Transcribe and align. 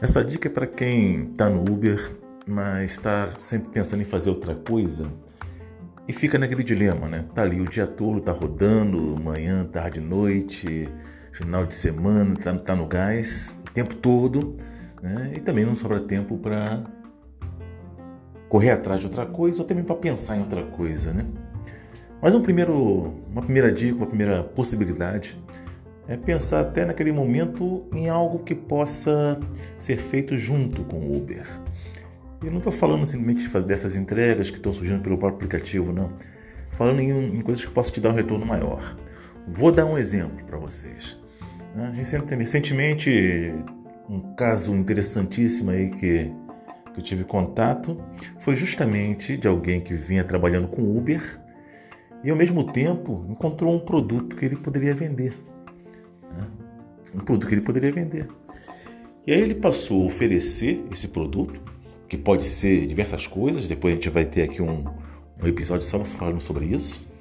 Essa 0.00 0.24
dica 0.24 0.46
é 0.46 0.50
para 0.50 0.66
quem 0.66 1.30
está 1.32 1.50
no 1.50 1.60
Uber, 1.60 2.16
mas 2.46 2.92
está 2.92 3.32
sempre 3.42 3.70
pensando 3.70 4.00
em 4.00 4.04
fazer 4.04 4.30
outra 4.30 4.54
coisa 4.54 5.10
e 6.06 6.12
fica 6.12 6.38
naquele 6.38 6.62
dilema, 6.62 7.08
né? 7.08 7.24
Tá 7.34 7.42
ali 7.42 7.60
o 7.60 7.64
dia 7.64 7.84
todo, 7.84 8.20
tá 8.20 8.30
rodando, 8.30 9.18
manhã, 9.20 9.64
tarde, 9.64 10.00
noite, 10.00 10.88
final 11.32 11.66
de 11.66 11.74
semana, 11.74 12.36
tá, 12.36 12.54
tá 12.54 12.76
no 12.76 12.86
gás 12.86 13.60
o 13.68 13.72
tempo 13.72 13.96
todo, 13.96 14.56
né? 15.02 15.32
E 15.34 15.40
também 15.40 15.64
não 15.64 15.74
sobra 15.74 15.98
tempo 15.98 16.38
para 16.38 16.84
correr 18.48 18.70
atrás 18.70 19.00
de 19.00 19.06
outra 19.06 19.26
coisa 19.26 19.60
ou 19.60 19.66
também 19.66 19.82
para 19.82 19.96
pensar 19.96 20.36
em 20.36 20.40
outra 20.40 20.62
coisa, 20.62 21.12
né? 21.12 21.26
Mas 22.20 22.34
um 22.34 22.42
primeiro, 22.42 23.14
uma 23.30 23.42
primeira 23.42 23.70
dica, 23.70 23.96
uma 23.96 24.06
primeira 24.06 24.42
possibilidade 24.42 25.38
é 26.08 26.16
pensar 26.16 26.60
até 26.60 26.84
naquele 26.84 27.12
momento 27.12 27.86
em 27.92 28.08
algo 28.08 28.40
que 28.40 28.54
possa 28.54 29.38
ser 29.76 29.98
feito 29.98 30.36
junto 30.36 30.82
com 30.84 30.96
o 30.96 31.16
Uber. 31.16 31.46
Eu 32.42 32.50
não 32.50 32.58
estou 32.58 32.72
falando 32.72 33.04
simplesmente 33.04 33.48
dessas 33.66 33.94
entregas 33.94 34.50
que 34.50 34.56
estão 34.56 34.72
surgindo 34.72 35.02
pelo 35.02 35.18
próprio 35.18 35.36
aplicativo, 35.36 35.92
não. 35.92 36.12
Falando 36.72 37.00
em, 37.00 37.10
em 37.10 37.40
coisas 37.40 37.64
que 37.64 37.70
possam 37.70 37.92
te 37.92 38.00
dar 38.00 38.10
um 38.10 38.14
retorno 38.14 38.46
maior. 38.46 38.96
Vou 39.46 39.70
dar 39.70 39.84
um 39.86 39.98
exemplo 39.98 40.44
para 40.46 40.56
vocês. 40.56 41.18
Né? 41.74 41.92
Recentemente, 41.96 43.54
um 44.08 44.34
caso 44.34 44.74
interessantíssimo 44.74 45.70
aí 45.70 45.90
que, 45.90 46.32
que 46.92 47.00
eu 47.00 47.02
tive 47.02 47.24
contato 47.24 48.00
foi 48.40 48.56
justamente 48.56 49.36
de 49.36 49.46
alguém 49.46 49.80
que 49.80 49.94
vinha 49.94 50.24
trabalhando 50.24 50.68
com 50.68 50.82
Uber 50.82 51.40
e 52.22 52.30
ao 52.30 52.36
mesmo 52.36 52.72
tempo 52.72 53.24
encontrou 53.28 53.74
um 53.74 53.78
produto 53.78 54.36
que 54.36 54.44
ele 54.44 54.56
poderia 54.56 54.94
vender 54.94 55.48
um 57.14 57.24
produto 57.24 57.48
que 57.48 57.54
ele 57.54 57.60
poderia 57.60 57.92
vender. 57.92 58.28
E 59.26 59.32
aí 59.32 59.40
ele 59.40 59.54
passou 59.54 60.02
a 60.02 60.06
oferecer 60.06 60.82
esse 60.90 61.08
produto, 61.08 61.60
que 62.08 62.16
pode 62.16 62.44
ser 62.44 62.86
diversas 62.86 63.26
coisas, 63.26 63.68
depois 63.68 63.92
a 63.92 63.96
gente 63.96 64.08
vai 64.08 64.24
ter 64.24 64.42
aqui 64.42 64.62
um, 64.62 64.84
um 65.42 65.46
episódio 65.46 65.86
só 65.86 66.02
falando 66.04 66.40
sobre 66.40 66.66
isso. 66.66 67.12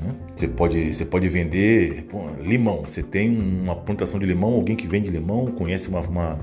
Né? 0.00 0.14
Você 0.34 0.46
pode, 0.46 0.94
você 0.94 1.04
pode 1.04 1.28
vender 1.28 2.04
pô, 2.04 2.28
limão. 2.40 2.82
Você 2.82 3.02
tem 3.02 3.36
uma 3.36 3.74
plantação 3.74 4.20
de 4.20 4.26
limão, 4.26 4.52
alguém 4.52 4.76
que 4.76 4.86
vende 4.86 5.10
limão, 5.10 5.46
conhece 5.46 5.88
uma, 5.88 6.00
uma 6.00 6.38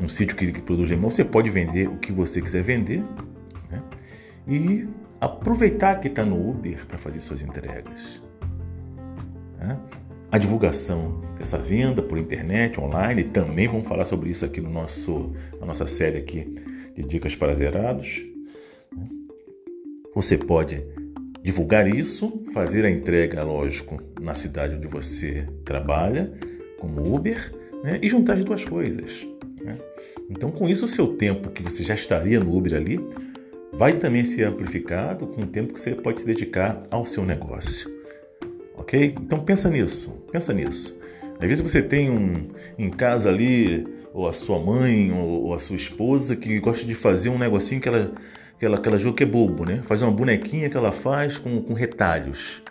um 0.00 0.08
sítio 0.08 0.36
que, 0.36 0.52
que, 0.52 0.60
produz 0.60 0.90
limão, 0.90 1.10
você 1.10 1.24
pode 1.24 1.50
vender 1.50 1.88
o 1.88 1.96
que 1.96 2.12
você 2.12 2.40
quiser 2.40 2.62
vender 2.62 3.02
né? 3.68 3.82
e 4.46 4.86
aproveitar 5.20 6.00
que 6.00 6.08
está 6.08 6.24
no 6.24 6.50
Uber 6.50 6.86
para 6.86 6.98
fazer 6.98 7.20
suas 7.20 7.42
entregas. 7.42 8.22
Né? 9.58 9.76
a 10.30 10.36
divulgação 10.36 11.20
dessa 11.38 11.58
venda 11.58 12.02
por 12.02 12.18
internet, 12.18 12.78
online, 12.78 13.24
também 13.24 13.66
vamos 13.66 13.88
falar 13.88 14.04
sobre 14.04 14.30
isso 14.30 14.44
aqui 14.44 14.60
no 14.60 14.70
nosso, 14.70 15.32
na 15.58 15.66
nossa 15.66 15.86
série 15.86 16.18
aqui 16.18 16.54
de 16.94 17.02
dicas 17.02 17.34
para 17.34 17.54
zerados. 17.54 18.22
Você 20.14 20.36
pode 20.36 20.84
divulgar 21.42 21.88
isso, 21.88 22.42
fazer 22.52 22.84
a 22.84 22.90
entrega, 22.90 23.42
lógico, 23.42 24.02
na 24.20 24.34
cidade 24.34 24.74
onde 24.74 24.86
você 24.86 25.46
trabalha, 25.64 26.30
como 26.78 27.14
Uber, 27.14 27.52
né? 27.82 27.98
e 28.02 28.08
juntar 28.08 28.34
as 28.34 28.44
duas 28.44 28.64
coisas. 28.64 29.26
Né? 29.62 29.78
Então, 30.28 30.50
com 30.50 30.68
isso, 30.68 30.84
o 30.84 30.88
seu 30.88 31.16
tempo 31.16 31.50
que 31.50 31.62
você 31.62 31.82
já 31.82 31.94
estaria 31.94 32.38
no 32.38 32.54
Uber 32.54 32.74
ali 32.74 33.00
vai 33.78 33.94
também 33.94 34.24
ser 34.24 34.44
amplificado 34.44 35.26
com 35.26 35.42
o 35.42 35.46
tempo 35.46 35.72
que 35.72 35.80
você 35.80 35.94
pode 35.94 36.20
se 36.20 36.26
dedicar 36.26 36.82
ao 36.90 37.06
seu 37.06 37.24
negócio 37.24 37.98
ok? 38.88 39.14
Então 39.20 39.38
pensa 39.40 39.68
nisso, 39.68 40.24
pensa 40.32 40.54
nisso. 40.54 40.98
Às 41.38 41.46
vezes 41.46 41.60
você 41.60 41.82
tem 41.82 42.10
um 42.10 42.48
em 42.78 42.90
casa 42.90 43.28
ali, 43.28 43.86
ou 44.14 44.26
a 44.26 44.32
sua 44.32 44.58
mãe, 44.58 45.12
ou, 45.12 45.44
ou 45.44 45.54
a 45.54 45.58
sua 45.58 45.76
esposa, 45.76 46.34
que 46.34 46.58
gosta 46.58 46.84
de 46.84 46.94
fazer 46.94 47.28
um 47.28 47.38
negocinho 47.38 47.80
que 47.80 47.88
ela, 47.88 48.10
que 48.58 48.64
ela, 48.64 48.80
que 48.80 48.88
ela 48.88 48.98
julga 48.98 49.18
que 49.18 49.22
é 49.22 49.26
bobo, 49.26 49.64
né? 49.64 49.82
Fazer 49.84 50.04
uma 50.04 50.12
bonequinha 50.12 50.70
que 50.70 50.76
ela 50.76 50.90
faz 50.90 51.36
com, 51.36 51.60
com 51.60 51.74
retalhos. 51.74 52.62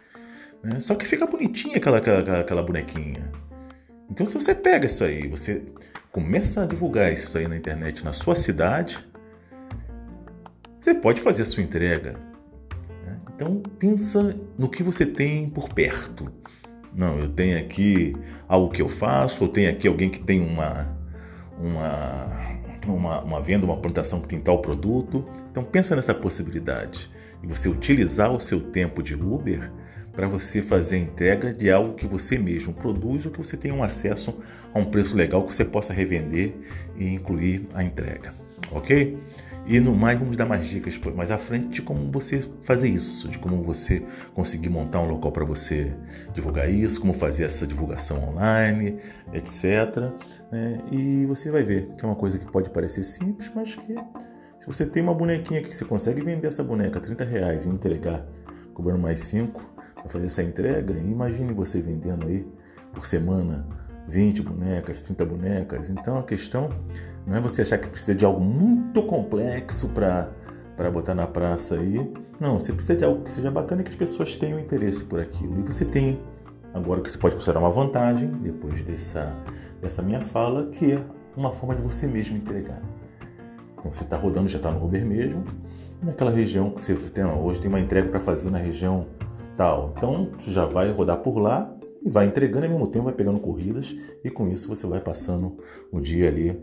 Né? 0.64 0.80
Só 0.80 0.96
que 0.96 1.06
fica 1.06 1.26
bonitinha 1.28 1.78
aquela, 1.78 2.00
aquela, 2.00 2.40
aquela 2.40 2.64
bonequinha. 2.64 3.32
Então 4.10 4.26
se 4.26 4.34
você 4.34 4.56
pega 4.56 4.88
isso 4.88 5.04
aí, 5.04 5.28
você 5.28 5.62
começa 6.12 6.64
a 6.64 6.66
divulgar 6.66 7.14
isso 7.14 7.38
aí 7.38 7.48
na 7.48 7.56
internet 7.56 8.04
na 8.04 8.12
sua 8.12 8.36
cidade, 8.36 8.98
você 10.88 10.94
pode 10.94 11.20
fazer 11.20 11.42
a 11.42 11.46
sua 11.46 11.62
entrega. 11.62 12.16
Então 13.36 13.62
pensa 13.78 14.34
no 14.58 14.70
que 14.70 14.82
você 14.82 15.06
tem 15.06 15.50
por 15.50 15.68
perto. 15.74 16.32
Não, 16.96 17.20
eu 17.20 17.28
tenho 17.28 17.60
aqui 17.60 18.16
algo 18.48 18.72
que 18.72 18.82
eu 18.82 18.88
faço, 18.88 19.44
ou 19.44 19.50
tenho 19.50 19.70
aqui 19.70 19.86
alguém 19.86 20.10
que 20.10 20.20
tem 20.20 20.40
uma, 20.40 20.98
uma, 21.60 22.28
uma, 22.88 23.22
uma 23.22 23.42
venda, 23.42 23.66
uma 23.66 23.76
plantação 23.76 24.22
que 24.22 24.30
tem 24.30 24.40
tal 24.40 24.60
produto. 24.60 25.26
Então 25.52 25.62
pensa 25.62 25.94
nessa 25.94 26.14
possibilidade 26.14 27.12
de 27.42 27.48
você 27.48 27.68
utilizar 27.68 28.32
o 28.32 28.40
seu 28.40 28.62
tempo 28.62 29.04
de 29.04 29.14
Uber 29.14 29.70
para 30.14 30.26
você 30.26 30.62
fazer 30.62 30.96
a 30.96 31.00
entrega 31.00 31.54
de 31.54 31.70
algo 31.70 31.96
que 31.96 32.08
você 32.08 32.40
mesmo 32.40 32.74
produz 32.74 33.26
ou 33.26 33.32
que 33.32 33.38
você 33.38 33.58
tenha 33.58 33.74
um 33.74 33.84
acesso 33.84 34.40
a 34.74 34.80
um 34.80 34.86
preço 34.86 35.18
legal 35.18 35.46
que 35.46 35.54
você 35.54 35.66
possa 35.66 35.92
revender 35.92 36.56
e 36.96 37.08
incluir 37.08 37.68
a 37.74 37.84
entrega, 37.84 38.34
ok? 38.72 39.18
E 39.68 39.82
no 39.82 39.94
mais, 39.94 40.18
vamos 40.18 40.38
dar 40.38 40.46
mais 40.46 40.66
dicas 40.66 40.98
mais 41.14 41.30
à 41.30 41.38
frente 41.38 41.68
de 41.68 41.82
como 41.82 42.10
você 42.10 42.42
fazer 42.64 42.88
isso, 42.88 43.28
de 43.28 43.38
como 43.38 43.62
você 43.62 44.02
conseguir 44.34 44.70
montar 44.70 45.02
um 45.02 45.10
local 45.10 45.30
para 45.30 45.44
você 45.44 45.94
divulgar 46.34 46.70
isso, 46.70 47.02
como 47.02 47.14
fazer 47.14 47.44
essa 47.44 47.68
divulgação 47.68 48.30
online, 48.30 48.98
etc. 49.34 50.10
Né? 50.50 50.80
E 50.90 51.26
você 51.26 51.52
vai 51.52 51.64
ver 51.64 51.90
que 51.98 52.06
é 52.06 52.08
uma 52.08 52.16
coisa 52.16 52.40
que 52.40 52.50
pode 52.50 52.70
parecer 52.70 53.04
simples, 53.04 53.52
mas 53.54 53.76
que 53.76 53.94
se 54.58 54.66
você 54.66 54.86
tem 54.86 55.04
uma 55.04 55.14
bonequinha 55.14 55.62
que 55.62 55.76
você 55.76 55.84
consegue 55.84 56.22
vender 56.22 56.48
essa 56.48 56.64
boneca 56.64 57.00
a 57.00 57.02
30 57.02 57.26
reais 57.26 57.66
e 57.66 57.70
entregar, 57.70 58.26
cobrando 58.74 59.00
mais 59.00 59.20
5 59.20 59.62
para 59.96 60.10
fazer 60.10 60.28
essa 60.28 60.44
entrega, 60.44 60.94
imagine 60.94 61.54
você 61.54 61.82
vendendo 61.82 62.26
aí 62.26 62.48
por 62.94 63.06
semana 63.06 63.68
20 64.08 64.42
bonecas, 64.42 65.02
30 65.02 65.26
bonecas. 65.26 65.90
Então 65.90 66.18
a 66.18 66.24
questão 66.24 66.70
não 67.26 67.36
é 67.36 67.42
você 67.42 67.62
achar 67.62 67.78
que 67.78 67.90
precisa 67.90 68.16
de 68.16 68.26
algo 68.26 68.44
muito 68.44 69.04
complexo 69.04 69.90
para 69.90 70.30
para 70.76 70.92
botar 70.92 71.16
na 71.16 71.26
praça 71.26 71.74
aí. 71.74 72.14
Não, 72.40 72.60
você 72.60 72.72
precisa 72.72 72.96
de 72.96 73.04
algo 73.04 73.24
que 73.24 73.32
seja 73.32 73.50
bacana 73.50 73.82
e 73.82 73.84
que 73.84 73.90
as 73.90 73.96
pessoas 73.96 74.36
tenham 74.36 74.60
interesse 74.60 75.04
por 75.04 75.20
aquilo. 75.20 75.60
E 75.60 75.64
você 75.64 75.84
tem 75.84 76.22
agora 76.72 77.00
o 77.00 77.04
que 77.04 77.10
você 77.10 77.18
pode 77.18 77.34
considerar 77.34 77.60
uma 77.60 77.72
vantagem 77.72 78.30
depois 78.44 78.84
dessa 78.84 79.36
dessa 79.82 80.04
minha 80.04 80.22
fala, 80.22 80.68
que 80.68 80.94
é 80.94 81.04
uma 81.36 81.52
forma 81.52 81.76
de 81.76 81.82
você 81.82 82.06
mesmo 82.06 82.38
entregar. 82.38 82.80
Então 83.78 83.92
você 83.92 84.04
está 84.04 84.18
rodando, 84.18 84.48
já 84.48 84.58
está 84.58 84.72
no 84.72 84.84
Uber 84.84 85.06
mesmo, 85.06 85.44
naquela 86.02 86.32
região 86.32 86.70
que 86.70 86.80
você 86.80 86.94
tem, 86.96 87.26
hoje 87.26 87.60
tem 87.60 87.70
uma 87.70 87.80
entrega 87.80 88.10
para 88.10 88.20
fazer 88.20 88.50
na 88.50 88.58
região 88.58 89.08
tal. 89.56 89.94
Então 89.98 90.30
você 90.38 90.52
já 90.52 90.66
vai 90.66 90.92
rodar 90.92 91.18
por 91.18 91.40
lá 91.40 91.77
e 92.04 92.10
vai 92.10 92.26
entregando 92.26 92.66
e 92.66 92.68
ao 92.68 92.74
mesmo 92.74 92.88
tempo 92.88 93.06
vai 93.06 93.14
pegando 93.14 93.40
corridas 93.40 93.96
e 94.24 94.30
com 94.30 94.48
isso 94.48 94.68
você 94.68 94.86
vai 94.88 95.02
passando 95.02 95.58
o 95.92 96.00
dia 96.00 96.28
ali 96.28 96.60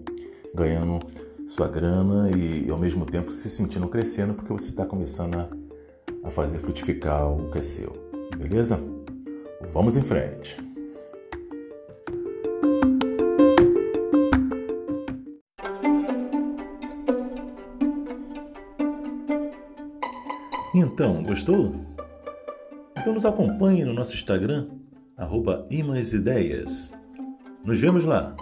ganhando 0.54 1.00
sua 1.46 1.68
grana 1.68 2.30
e, 2.30 2.66
e 2.66 2.70
ao 2.70 2.78
mesmo 2.78 3.04
tempo 3.04 3.32
se 3.32 3.50
sentindo 3.50 3.88
crescendo 3.88 4.34
porque 4.34 4.52
você 4.52 4.70
está 4.70 4.86
começando 4.86 5.36
a, 5.36 5.48
a 6.22 6.30
fazer 6.30 6.58
frutificar 6.58 7.30
o 7.30 7.50
que 7.50 7.58
é 7.58 7.62
seu. 7.62 7.92
Beleza? 8.36 8.78
Vamos 9.72 9.96
em 9.96 10.02
frente. 10.02 10.56
Então, 20.74 21.22
gostou? 21.22 21.74
Então 22.96 23.12
nos 23.12 23.24
acompanhe 23.24 23.84
no 23.84 23.92
nosso 23.92 24.14
Instagram 24.14 24.66
arroba 25.16 25.66
Ideias. 26.12 26.92
Nos 27.64 27.78
vemos 27.80 28.04
lá! 28.04 28.36